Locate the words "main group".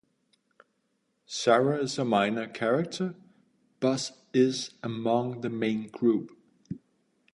5.51-6.35